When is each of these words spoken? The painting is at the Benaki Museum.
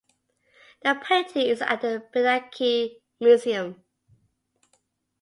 The 0.81 0.95
painting 1.07 1.45
is 1.45 1.61
at 1.61 1.81
the 1.81 2.03
Benaki 2.11 3.01
Museum. 3.19 3.83